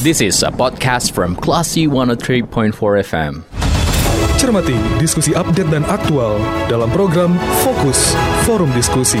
This 0.00 0.24
is 0.24 0.40
a 0.40 0.48
podcast 0.48 1.12
from 1.12 1.36
Classy 1.36 1.84
103.4 1.84 2.72
FM. 3.04 3.44
Cermati 4.40 4.72
diskusi 4.96 5.36
update 5.36 5.68
dan 5.68 5.84
aktual 5.84 6.40
dalam 6.72 6.88
program 6.88 7.36
Fokus 7.60 8.16
Forum 8.48 8.72
Diskusi. 8.72 9.20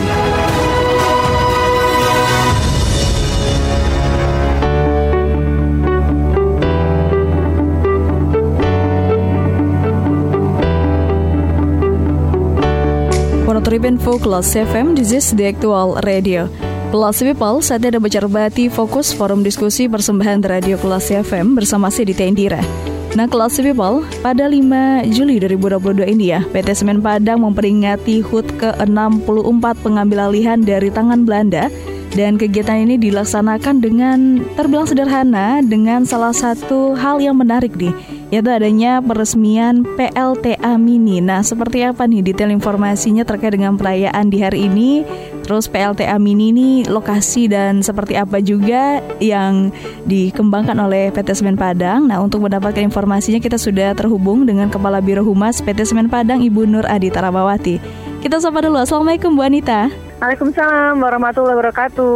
Info 13.90 14.16
Kelas 14.16 14.56
FM, 14.56 14.96
this 14.96 15.12
is 15.12 15.36
the 15.36 15.44
actual 15.44 16.00
radio. 16.08 16.69
Kelas 16.90 17.22
People, 17.22 17.62
saatnya 17.62 17.94
ada 17.94 18.02
bercerbati 18.02 18.66
fokus 18.66 19.14
forum 19.14 19.46
diskusi 19.46 19.86
persembahan 19.86 20.42
Radio 20.42 20.74
Kelas 20.74 21.14
FM 21.22 21.54
bersama 21.54 21.86
saya 21.86 22.10
Dita 22.10 22.26
Indira. 22.26 22.58
Nah, 23.14 23.30
Kelas 23.30 23.62
People, 23.62 24.02
pada 24.26 24.50
5 24.50 25.06
Juli 25.14 25.38
2022 25.38 26.02
ini 26.10 26.34
ya, 26.34 26.42
PT 26.50 26.74
Semen 26.74 26.98
Padang 26.98 27.46
memperingati 27.46 28.26
HUT 28.26 28.42
ke-64 28.58 29.86
pengambil 29.86 30.34
alihan 30.34 30.58
dari 30.58 30.90
tangan 30.90 31.22
Belanda 31.22 31.70
dan 32.14 32.34
kegiatan 32.34 32.82
ini 32.82 32.98
dilaksanakan 32.98 33.78
dengan 33.78 34.18
terbilang 34.58 34.86
sederhana 34.86 35.62
dengan 35.62 36.02
salah 36.02 36.34
satu 36.34 36.98
hal 36.98 37.22
yang 37.22 37.38
menarik 37.38 37.74
nih 37.78 37.94
yaitu 38.30 38.50
adanya 38.50 39.02
peresmian 39.02 39.82
PLTA 39.98 40.78
Mini. 40.78 41.18
Nah, 41.18 41.42
seperti 41.42 41.82
apa 41.82 42.06
nih 42.06 42.22
detail 42.22 42.54
informasinya 42.54 43.26
terkait 43.26 43.58
dengan 43.58 43.74
perayaan 43.74 44.30
di 44.30 44.38
hari 44.38 44.70
ini? 44.70 45.02
Terus 45.42 45.66
PLTA 45.66 46.14
Mini 46.22 46.54
ini 46.54 46.68
lokasi 46.86 47.50
dan 47.50 47.82
seperti 47.82 48.14
apa 48.14 48.38
juga 48.38 49.02
yang 49.18 49.74
dikembangkan 50.06 50.78
oleh 50.78 51.10
PT 51.10 51.42
Semen 51.42 51.58
Padang. 51.58 52.06
Nah, 52.06 52.22
untuk 52.22 52.46
mendapatkan 52.46 52.86
informasinya 52.86 53.42
kita 53.42 53.58
sudah 53.58 53.98
terhubung 53.98 54.46
dengan 54.46 54.70
Kepala 54.70 55.02
Biro 55.02 55.26
Humas 55.26 55.58
PT 55.58 55.90
Semen 55.90 56.06
Padang 56.06 56.38
Ibu 56.38 56.70
Nur 56.70 56.86
Adi 56.86 57.10
Taramawati. 57.10 57.82
Kita 58.22 58.38
sapa 58.38 58.62
dulu. 58.62 58.78
Assalamualaikum 58.78 59.34
Bu 59.34 59.42
Anita. 59.42 60.09
Waalaikumsalam 60.20 61.00
warahmatullahi 61.00 61.56
wabarakatuh. 61.56 62.12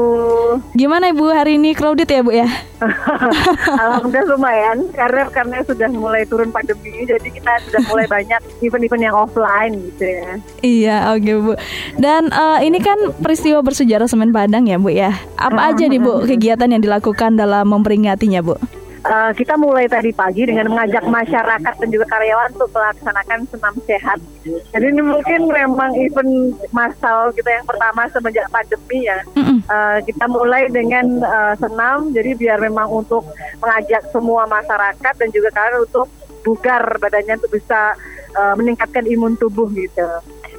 Gimana 0.77 1.09
Ibu 1.09 1.25
hari 1.33 1.57
ini 1.57 1.73
crowded 1.73 2.05
ya 2.05 2.21
Bu 2.21 2.37
ya? 2.37 2.45
Alhamdulillah 3.81 4.37
lumayan 4.37 4.93
karena 4.93 5.25
karena 5.33 5.65
sudah 5.65 5.89
mulai 5.89 6.29
turun 6.29 6.53
pandemi 6.53 7.09
jadi 7.09 7.25
kita 7.25 7.65
sudah 7.65 7.81
mulai 7.89 8.05
banyak 8.05 8.45
event-event 8.61 9.09
yang 9.09 9.17
offline 9.17 9.81
gitu 9.89 10.05
ya. 10.05 10.31
Iya 10.61 10.97
oke 11.17 11.25
okay, 11.25 11.35
Bu. 11.41 11.53
Dan 11.97 12.29
uh, 12.29 12.61
ini 12.61 12.77
kan 12.85 13.01
peristiwa 13.25 13.65
bersejarah 13.65 14.05
Semen 14.05 14.37
Padang 14.37 14.69
ya 14.69 14.77
Bu 14.77 14.93
ya. 14.93 15.17
Apa 15.41 15.73
aja 15.73 15.89
nih 15.89 15.97
Bu 15.97 16.29
kegiatan 16.29 16.69
yang 16.69 16.85
dilakukan 16.85 17.41
dalam 17.41 17.73
memperingatinya 17.73 18.45
Bu? 18.45 18.84
Uh, 19.05 19.31
kita 19.37 19.55
mulai 19.61 19.87
tadi 19.87 20.11
pagi 20.11 20.49
dengan 20.49 20.73
mengajak 20.73 21.05
masyarakat 21.07 21.75
dan 21.77 21.89
juga 21.89 22.07
karyawan 22.09 22.51
untuk 22.57 22.71
melaksanakan 22.73 23.39
senam 23.49 23.75
sehat. 23.85 24.19
Jadi 24.45 24.87
ini 24.91 25.03
mungkin 25.05 25.41
memang 25.49 25.97
event 25.97 26.57
massal 26.73 27.33
kita 27.33 27.61
yang 27.61 27.67
pertama 27.69 28.09
semenjak 28.11 28.49
pandemi 28.49 29.09
ya. 29.09 29.21
Uh, 29.65 29.99
kita 30.05 30.25
mulai 30.29 30.69
dengan 30.69 31.21
uh, 31.25 31.55
senam, 31.57 32.13
jadi 32.13 32.37
biar 32.37 32.59
memang 32.61 32.89
untuk 32.93 33.25
mengajak 33.61 34.05
semua 34.13 34.45
masyarakat 34.49 35.15
dan 35.17 35.29
juga 35.33 35.49
karyawan 35.53 35.85
untuk 35.89 36.07
bugar 36.45 36.85
badannya 37.01 37.41
untuk 37.41 37.57
bisa 37.57 37.97
uh, 38.37 38.55
meningkatkan 38.57 39.05
imun 39.09 39.37
tubuh 39.41 39.69
gitu. 39.73 40.05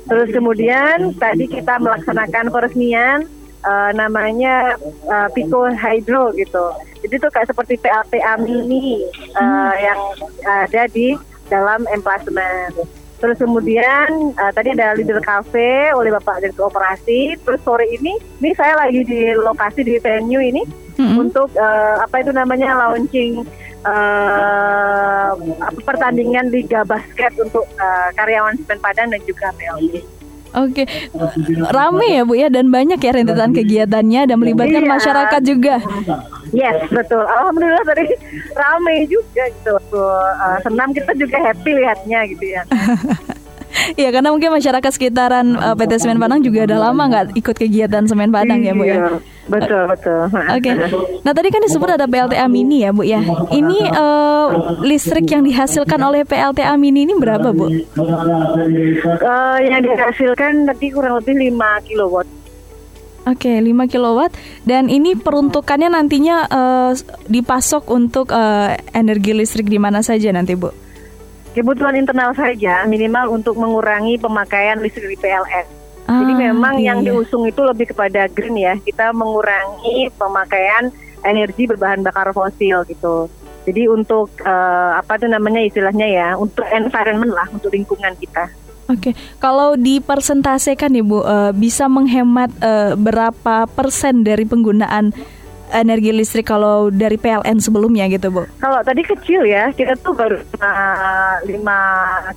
Terus 0.05 0.29
kemudian 0.29 1.17
tadi 1.17 1.49
kita 1.49 1.81
melaksanakan 1.81 2.53
peresmian 2.53 3.25
uh, 3.65 3.91
namanya 3.97 4.77
uh, 5.09 5.27
Pico 5.33 5.65
Hydro 5.67 6.31
gitu. 6.37 6.65
Jadi 7.03 7.13
itu 7.21 7.27
kayak 7.29 7.49
seperti 7.49 7.77
PLTA 7.81 8.39
mini 8.41 9.03
uh, 9.37 9.73
yang 9.77 9.99
ada 10.45 10.89
di 10.89 11.17
dalam 11.49 11.85
emplasmen. 11.89 12.73
Terus 13.15 13.37
kemudian 13.39 14.35
uh, 14.37 14.51
tadi 14.53 14.75
ada 14.75 14.93
leader 14.93 15.21
cafe 15.23 15.89
oleh 15.93 16.13
Bapak 16.13 16.45
Direktur 16.45 16.69
Operasi. 16.69 17.37
Terus 17.41 17.61
sore 17.65 17.87
ini, 17.89 18.17
ini 18.41 18.51
saya 18.53 18.77
lagi 18.77 19.01
di 19.05 19.33
lokasi 19.33 19.81
di 19.81 19.95
venue 20.01 20.41
ini 20.41 20.61
hmm. 20.99 21.15
untuk 21.17 21.49
uh, 21.55 22.03
apa 22.03 22.21
itu 22.21 22.31
namanya 22.35 22.75
launching 22.75 23.45
uh, 23.87 25.31
pertandingan 25.85 26.51
Liga 26.51 26.83
Basket 26.83 27.31
untuk 27.39 27.65
uh, 27.79 28.09
karyawan 28.19 28.59
Semen 28.59 28.79
Padang 28.81 29.09
dan 29.13 29.21
juga 29.23 29.53
PLT. 29.55 30.14
Oke, 30.55 30.87
rame 31.69 32.07
ya 32.15 32.23
Bu 32.23 32.33
ya 32.39 32.47
dan 32.47 32.71
banyak 32.71 32.95
ya 32.95 33.11
rentetan 33.11 33.51
kegiatannya 33.51 34.21
dan 34.23 34.37
melibatkan 34.39 34.83
iya. 34.87 34.91
masyarakat 34.95 35.41
juga. 35.43 35.75
Yes, 36.55 36.87
betul. 36.87 37.27
Alhamdulillah 37.27 37.83
tadi 37.83 38.07
rame 38.55 39.03
juga 39.11 39.43
gitu. 39.51 39.75
Uh, 39.91 40.57
senam 40.63 40.95
kita 40.95 41.11
juga 41.19 41.37
happy 41.43 41.71
lihatnya 41.75 42.19
gitu 42.31 42.45
ya. 42.55 42.63
Iya 43.93 44.09
karena 44.09 44.33
mungkin 44.33 44.49
masyarakat 44.49 44.91
sekitaran 44.97 45.53
uh, 45.61 45.77
PT 45.77 46.01
Semen 46.01 46.17
Padang 46.17 46.41
juga 46.41 46.65
udah 46.65 46.79
lama 46.89 47.03
nggak 47.05 47.25
ikut 47.37 47.55
kegiatan 47.55 48.03
Semen 48.09 48.33
Padang 48.33 48.57
ya 48.65 48.73
Bu 48.73 48.83
ya. 48.83 48.97
Iya, 48.97 49.21
betul 49.45 49.81
betul. 49.85 50.25
Oke. 50.33 50.57
Okay. 50.57 50.73
Nah 51.21 51.33
tadi 51.37 51.53
kan 51.53 51.61
disebut 51.61 51.89
ada 51.93 52.09
PLTA 52.09 52.49
mini 52.49 52.81
ya 52.81 52.89
Bu 52.89 53.05
ya. 53.05 53.21
Ini 53.53 53.79
uh, 53.93 54.81
listrik 54.81 55.29
yang 55.29 55.45
dihasilkan 55.45 56.01
oleh 56.01 56.25
PLTA 56.25 56.73
mini 56.81 57.05
ini 57.05 57.13
berapa 57.13 57.53
Bu? 57.53 57.69
Uh, 57.69 59.57
yang 59.61 59.81
dihasilkan 59.85 60.65
tadi 60.65 60.89
kurang 60.89 61.21
lebih 61.21 61.53
5 61.53 61.85
kilowatt. 61.85 62.27
Oke, 63.25 63.49
okay, 63.49 63.57
5 63.57 63.89
kilowatt 63.89 64.37
dan 64.69 64.85
ini 64.85 65.17
peruntukannya 65.17 65.89
nantinya 65.89 66.45
uh, 66.45 66.93
dipasok 67.25 67.89
untuk 67.89 68.29
uh, 68.29 68.69
energi 68.93 69.33
listrik 69.33 69.65
di 69.65 69.81
mana 69.81 70.05
saja 70.05 70.29
nanti, 70.29 70.53
Bu? 70.53 70.84
Kebutuhan 71.55 71.95
internal 71.95 72.35
saja 72.35 72.83
minimal 72.83 73.31
untuk 73.39 73.55
mengurangi 73.55 74.19
pemakaian 74.19 74.83
listrik 74.83 75.15
di 75.15 75.17
PLN. 75.23 75.65
Ah, 76.05 76.21
Jadi 76.21 76.33
memang 76.37 76.75
iya. 76.77 76.93
yang 76.93 76.99
diusung 77.01 77.47
itu 77.47 77.63
lebih 77.65 77.95
kepada 77.95 78.29
green 78.29 78.59
ya. 78.59 78.75
Kita 78.77 79.15
mengurangi 79.15 80.11
pemakaian 80.13 80.91
energi 81.25 81.65
berbahan 81.65 82.05
bakar 82.05 82.29
fosil 82.35 82.85
gitu. 82.85 83.31
Jadi 83.65 83.89
untuk 83.89 84.29
uh, 84.45 85.01
apa 85.01 85.17
tuh 85.17 85.25
namanya 85.25 85.57
istilahnya 85.65 86.05
ya, 86.05 86.27
untuk 86.37 86.69
environment 86.69 87.33
lah, 87.33 87.49
untuk 87.49 87.73
lingkungan 87.73 88.13
kita. 88.21 88.45
Oke, 88.85 89.09
okay. 89.09 89.13
kalau 89.41 89.73
dipersentasekan 89.73 90.93
ibu 90.93 91.25
uh, 91.25 91.49
bisa 91.49 91.89
menghemat 91.89 92.53
uh, 92.61 92.93
berapa 92.93 93.65
persen 93.65 94.21
dari 94.21 94.45
penggunaan 94.45 95.09
energi 95.73 96.11
listrik 96.13 96.45
kalau 96.45 96.93
dari 96.93 97.17
PLN 97.17 97.57
sebelumnya 97.57 98.05
gitu 98.11 98.29
Bu? 98.29 98.43
Kalau 98.61 98.79
tadi 98.85 99.01
kecil 99.01 99.45
ya, 99.47 99.71
kita 99.73 99.97
tuh 100.01 100.13
baru 100.13 100.37
5 100.41 101.47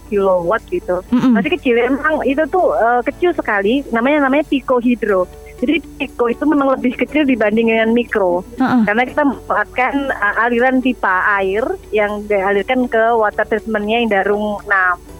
kilowatt 0.08 0.62
gitu. 0.72 1.04
Mm 1.12 1.18
-mm. 1.18 1.32
Masih 1.36 1.50
kecil, 1.58 1.74
emang 1.76 2.24
itu 2.24 2.42
tuh 2.48 2.72
uh, 2.72 3.00
kecil 3.04 3.34
sekali. 3.36 3.84
Namanya 3.92 4.28
namanya 4.28 4.44
pico 4.48 4.80
hidro. 4.80 5.28
Jadi 5.58 5.82
pico 5.98 6.30
itu 6.30 6.44
memang 6.46 6.78
lebih 6.78 6.94
kecil 6.94 7.26
dibanding 7.26 7.66
dengan 7.74 7.90
mikro. 7.90 8.46
Uh 8.56 8.62
-uh. 8.62 8.82
Karena 8.86 9.02
kita 9.04 9.22
memanfaatkan 9.26 9.92
uh, 10.14 10.44
aliran 10.46 10.78
pipa 10.78 11.36
air 11.42 11.66
yang 11.90 12.22
dialirkan 12.30 12.86
ke 12.86 13.02
water 13.18 13.44
treatmentnya 13.44 13.96
yang 14.06 14.10
darung 14.10 14.62
6. 14.64 15.18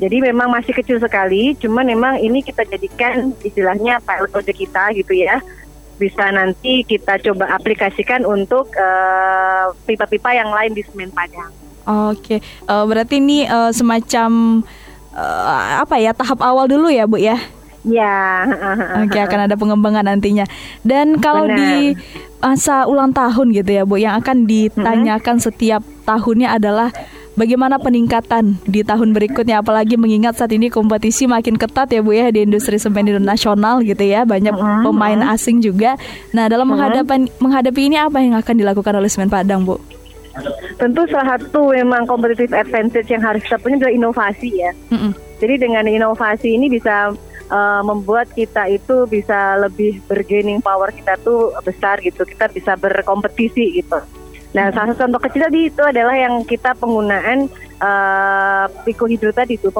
Jadi 0.00 0.16
memang 0.22 0.48
masih 0.48 0.72
kecil 0.72 0.96
sekali, 0.96 1.52
cuman 1.60 1.84
memang 1.84 2.14
ini 2.22 2.40
kita 2.40 2.64
jadikan 2.64 3.36
istilahnya 3.44 4.00
pilot 4.00 4.32
project 4.32 4.56
kita 4.56 4.96
gitu 4.96 5.12
ya 5.12 5.42
bisa 6.00 6.32
nanti 6.32 6.80
kita 6.88 7.20
coba 7.20 7.52
aplikasikan 7.52 8.24
untuk 8.24 8.72
eh, 8.72 9.64
pipa-pipa 9.84 10.32
uh, 10.32 10.36
yang 10.40 10.50
lain 10.50 10.72
di 10.72 10.80
Semen 10.88 11.12
Padang. 11.12 11.52
Oke, 11.84 12.40
uh, 12.64 12.84
berarti 12.88 13.20
ini 13.20 13.44
uh, 13.44 13.68
semacam 13.68 14.62
uh, 15.12 15.84
apa 15.84 16.00
ya 16.00 16.16
tahap 16.16 16.40
awal 16.40 16.64
dulu 16.64 16.88
ya 16.88 17.04
Bu 17.04 17.20
ya? 17.20 17.36
Ya. 17.80 18.44
Oke, 19.04 19.16
akan 19.16 19.48
ada 19.48 19.56
pengembangan 19.56 20.04
nantinya. 20.04 20.44
Dan 20.84 21.16
kalau 21.20 21.48
Benar. 21.48 21.56
di 21.56 21.96
masa 22.40 22.84
ulang 22.84 23.12
tahun 23.16 23.56
gitu 23.56 23.70
ya 23.72 23.84
Bu, 23.88 23.96
yang 23.96 24.20
akan 24.20 24.44
ditanyakan 24.44 25.36
hmm. 25.40 25.44
setiap 25.44 25.82
tahunnya 26.04 26.60
adalah 26.60 26.92
bagaimana 27.38 27.78
peningkatan 27.78 28.58
di 28.66 28.82
tahun 28.82 29.14
berikutnya 29.14 29.62
apalagi 29.62 29.94
mengingat 29.94 30.38
saat 30.38 30.54
ini 30.54 30.70
kompetisi 30.72 31.26
makin 31.30 31.54
ketat 31.54 31.90
ya 31.90 32.00
Bu 32.02 32.14
ya 32.14 32.30
di 32.30 32.46
industri 32.46 32.78
semen 32.78 33.06
nasional 33.22 33.82
gitu 33.82 34.02
ya 34.02 34.26
banyak 34.26 34.54
uh-huh. 34.54 34.86
pemain 34.86 35.20
asing 35.34 35.62
juga. 35.62 35.94
Nah, 36.34 36.46
dalam 36.50 36.70
uh-huh. 36.70 36.90
menghadapi 36.90 37.30
menghadapi 37.38 37.80
ini 37.90 37.96
apa 37.98 38.18
yang 38.22 38.34
akan 38.38 38.54
dilakukan 38.54 38.94
oleh 38.96 39.10
Semen 39.10 39.30
Padang, 39.30 39.66
Bu? 39.66 39.78
Tentu 40.78 41.04
salah 41.10 41.36
satu 41.36 41.74
memang 41.74 42.06
competitive 42.06 42.54
advantage 42.54 43.10
yang 43.10 43.20
harus 43.20 43.42
kita 43.44 43.58
punya 43.60 43.76
adalah 43.82 43.94
inovasi 43.94 44.50
ya. 44.62 44.72
Uh-uh. 44.94 45.12
Jadi 45.42 45.54
dengan 45.58 45.84
inovasi 45.88 46.54
ini 46.54 46.70
bisa 46.70 47.12
uh, 47.50 47.82
membuat 47.82 48.30
kita 48.32 48.70
itu 48.70 49.04
bisa 49.10 49.58
lebih 49.58 50.00
bergaining 50.06 50.62
power 50.62 50.94
kita 50.94 51.18
tuh 51.20 51.52
besar 51.66 51.98
gitu. 52.00 52.22
Kita 52.24 52.48
bisa 52.48 52.78
berkompetisi 52.78 53.82
gitu. 53.82 54.19
Nah, 54.50 54.66
salah 54.74 54.90
satu 54.90 55.06
contoh 55.06 55.20
kecil 55.22 55.46
tadi 55.46 55.60
itu 55.70 55.82
adalah 55.82 56.14
yang 56.18 56.42
kita 56.42 56.74
penggunaan 56.74 57.46
uh, 57.78 58.66
Pico 58.82 59.06
Hidro 59.06 59.30
tadi 59.30 59.54
itu 59.54 59.70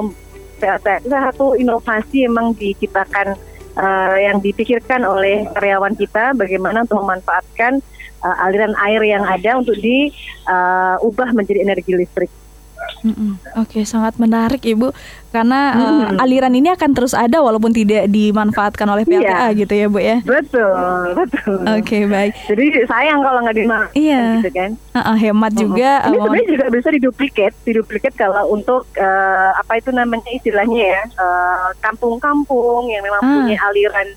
PLT. 0.63 1.11
Salah 1.11 1.35
satu 1.35 1.59
inovasi 1.59 2.31
memang 2.31 2.55
diciptakan 2.55 3.35
uh, 3.75 4.17
yang 4.19 4.39
dipikirkan 4.39 5.03
oleh 5.03 5.43
karyawan 5.59 5.99
kita 5.99 6.39
bagaimana 6.39 6.87
untuk 6.87 7.03
memanfaatkan 7.03 7.83
uh, 8.23 8.45
aliran 8.47 8.79
air 8.87 9.03
yang 9.03 9.27
ada 9.27 9.59
untuk 9.59 9.75
diubah 9.75 11.29
uh, 11.29 11.35
menjadi 11.35 11.67
energi 11.67 11.93
listrik. 11.99 12.31
Mm-mm. 13.01 13.41
Oke, 13.57 13.89
sangat 13.89 14.21
menarik 14.21 14.61
Ibu, 14.61 14.93
karena 15.33 15.73
mm. 15.73 15.81
uh, 16.21 16.23
aliran 16.25 16.53
ini 16.53 16.69
akan 16.69 16.91
terus 16.93 17.17
ada 17.17 17.41
walaupun 17.41 17.73
tidak 17.73 18.13
dimanfaatkan 18.13 18.85
oleh 18.85 19.09
PLTA 19.09 19.57
iya. 19.57 19.57
gitu 19.57 19.73
ya 19.73 19.87
Bu 19.89 19.99
ya. 20.05 20.19
Betul, 20.21 21.17
betul. 21.17 21.65
Oke, 21.65 21.81
okay, 21.81 22.03
baik. 22.05 22.33
Jadi 22.53 22.65
sayang 22.85 23.25
kalau 23.25 23.41
nggak 23.41 23.57
dimanfaatkan 23.57 23.97
iya. 23.97 24.45
gitu 24.45 24.51
kan. 24.53 24.71
Uh-uh, 24.93 25.17
hemat 25.17 25.53
uh-huh. 25.57 25.63
juga. 25.65 25.91
Ini 26.05 26.17
uh, 26.17 26.23
sebenarnya 26.29 26.49
juga 26.53 26.67
bisa 26.69 26.89
diduplikat, 26.93 27.53
diduplikat 27.65 28.13
kalau 28.21 28.45
untuk 28.53 28.85
uh, 29.01 29.51
apa 29.57 29.81
itu 29.81 29.91
namanya 29.97 30.31
istilahnya 30.37 30.85
ya, 31.01 31.03
kampung 31.81 32.21
kampung-kampung 32.21 32.91
yang 32.91 33.03
memang 33.05 33.23
uh. 33.23 33.31
punya 33.41 33.59
aliran 33.71 34.09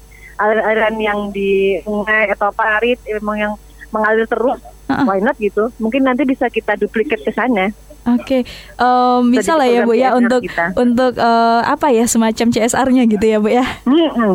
aliran 0.44 0.96
yang 0.98 1.20
di 1.30 1.78
sungai 1.86 2.28
atau 2.34 2.50
parit 2.52 2.98
memang 3.06 3.38
yang 3.38 3.54
mengalir 3.94 4.26
terus. 4.26 4.60
Uh-uh. 4.90 5.06
Why 5.08 5.24
not 5.24 5.40
gitu? 5.40 5.72
Mungkin 5.80 6.04
nanti 6.04 6.28
bisa 6.28 6.52
kita 6.52 6.76
duplikat 6.76 7.24
ke 7.24 7.32
sana. 7.32 7.72
Oke, 8.04 8.20
okay. 8.20 8.42
um, 8.84 9.32
bisa 9.32 9.56
lah 9.56 9.64
ya 9.64 9.88
Bu 9.88 9.96
ya 9.96 10.12
untuk 10.12 10.44
kita. 10.44 10.76
untuk 10.76 11.16
uh, 11.16 11.64
apa 11.64 11.88
ya 11.88 12.04
semacam 12.04 12.52
CSR-nya 12.52 13.08
gitu 13.08 13.24
ya 13.24 13.40
Bu 13.40 13.48
ya. 13.48 13.64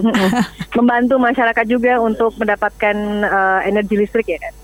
Membantu 0.78 1.20
masyarakat 1.20 1.64
juga 1.68 2.00
untuk 2.00 2.32
mendapatkan 2.40 2.96
uh, 3.28 3.60
energi 3.68 4.00
listrik 4.00 4.24
ya 4.24 4.40
kan. 4.40 4.56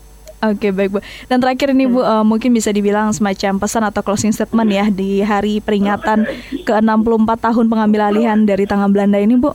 Oke 0.49 0.57
okay, 0.57 0.71
baik 0.73 0.89
Bu. 0.89 0.99
Dan 1.29 1.37
terakhir 1.37 1.77
ini 1.77 1.85
Bu 1.85 2.01
uh, 2.01 2.25
mungkin 2.25 2.49
bisa 2.49 2.73
dibilang 2.73 3.13
semacam 3.13 3.61
pesan 3.61 3.85
atau 3.85 4.01
closing 4.01 4.33
statement 4.33 4.73
ya 4.73 4.89
di 4.89 5.21
hari 5.21 5.61
peringatan 5.61 6.25
ke-64 6.65 7.29
tahun 7.45 7.65
pengambil 7.69 8.09
alihan 8.09 8.41
dari 8.41 8.65
tangan 8.65 8.89
Belanda 8.89 9.21
ini 9.21 9.37
Bu. 9.37 9.53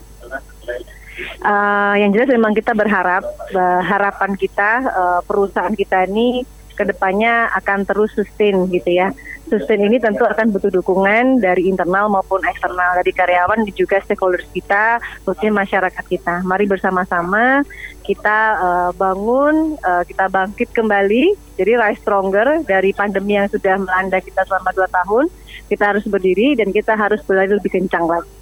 Uh, 1.43 1.94
yang 1.99 2.14
jelas 2.14 2.31
memang 2.31 2.55
kita 2.55 2.70
berharap 2.70 3.26
uh, 3.50 3.82
harapan 3.82 4.31
kita 4.38 4.70
uh, 4.94 5.20
perusahaan 5.26 5.75
kita 5.75 6.06
ini 6.06 6.46
ke 6.81 6.88
depannya 6.88 7.53
akan 7.61 7.85
terus 7.85 8.17
sustain 8.17 8.56
gitu 8.73 8.88
ya 8.88 9.12
sustain 9.50 9.82
ini 9.82 9.99
tentu 9.99 10.23
akan 10.23 10.55
butuh 10.55 10.71
dukungan 10.71 11.43
dari 11.43 11.67
internal 11.67 12.06
maupun 12.06 12.38
eksternal 12.47 12.94
dari 13.03 13.11
karyawan 13.11 13.67
dan 13.67 13.75
juga 13.75 13.99
stakeholders 13.99 14.47
kita, 14.55 15.03
khususnya 15.27 15.50
masyarakat 15.50 16.05
kita. 16.06 16.47
Mari 16.47 16.71
bersama-sama 16.71 17.67
kita 18.06 18.38
uh, 18.62 18.91
bangun, 18.94 19.75
uh, 19.82 20.06
kita 20.06 20.31
bangkit 20.31 20.71
kembali, 20.71 21.35
jadi 21.59 21.82
rise 21.82 21.99
stronger 21.99 22.62
dari 22.62 22.94
pandemi 22.94 23.35
yang 23.35 23.50
sudah 23.50 23.75
melanda 23.82 24.23
kita 24.23 24.47
selama 24.47 24.71
dua 24.71 24.87
tahun. 24.87 25.27
Kita 25.67 25.94
harus 25.94 26.06
berdiri 26.06 26.55
dan 26.55 26.71
kita 26.71 26.94
harus 26.94 27.19
berlari 27.27 27.50
lebih 27.50 27.75
kencang 27.75 28.06
lagi. 28.06 28.40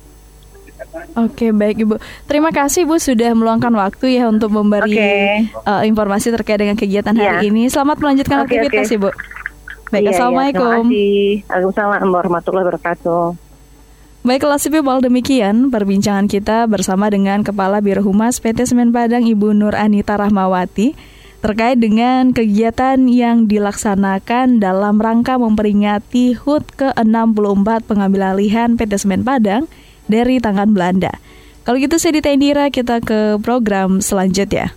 Oke 1.18 1.52
baik 1.52 1.84
Ibu, 1.84 1.94
terima 2.24 2.48
kasih 2.48 2.88
Ibu 2.88 2.96
sudah 2.96 3.36
meluangkan 3.36 3.72
waktu 3.76 4.16
ya 4.16 4.24
untuk 4.30 4.54
memberi 4.54 4.96
okay. 4.96 5.52
uh, 5.68 5.84
eh, 5.84 5.90
informasi 5.90 6.32
terkait 6.32 6.58
dengan 6.58 6.78
kegiatan 6.78 7.12
hari 7.12 7.44
yeah. 7.44 7.48
ini. 7.48 7.68
Selamat 7.68 8.00
melanjutkan 8.00 8.44
okay, 8.44 8.46
aktivitas 8.48 8.88
okay. 8.88 8.96
Ibu. 8.96 9.08
Baik, 9.88 10.04
iya, 10.04 10.10
Assalamualaikum. 10.12 10.82
Iya, 10.92 11.48
Waalaikumsalam 11.48 12.08
warahmatullahi 12.12 12.64
wabarakatuh. 12.68 13.24
Baiklah 14.28 14.60
si 14.60 14.68
people, 14.68 15.00
demikian 15.00 15.72
perbincangan 15.72 16.28
kita 16.28 16.68
bersama 16.68 17.08
dengan 17.08 17.40
Kepala 17.40 17.80
Biro 17.80 18.04
Humas 18.04 18.44
PT 18.44 18.68
Semen 18.68 18.92
Padang 18.92 19.24
Ibu 19.24 19.56
Nur 19.56 19.72
Anita 19.72 20.20
Rahmawati 20.20 20.92
terkait 21.38 21.78
dengan 21.78 22.34
kegiatan 22.34 22.98
yang 23.06 23.46
dilaksanakan 23.46 24.58
dalam 24.58 24.98
rangka 24.98 25.38
memperingati 25.38 26.34
HUT 26.34 26.66
ke-64 26.74 27.86
pengambil 27.86 28.34
alihan 28.34 28.74
PT 28.74 29.06
Semen 29.06 29.22
Padang 29.22 29.70
dari 30.08 30.42
tangan 30.42 30.72
Belanda. 30.74 31.12
Kalau 31.68 31.76
gitu 31.76 32.00
saya 32.00 32.16
Dita 32.16 32.32
Indira, 32.32 32.72
kita 32.72 33.04
ke 33.04 33.36
program 33.44 34.00
selanjutnya. 34.00 34.72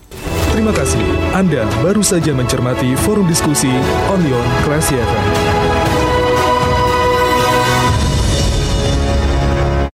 Terima 0.52 0.76
kasih. 0.76 1.00
Anda 1.32 1.64
baru 1.80 2.04
saja 2.04 2.36
mencermati 2.36 2.92
forum 3.08 3.24
diskusi 3.32 3.72
Onion 4.12 4.46
Classy 4.68 5.00
FM. 5.00 5.51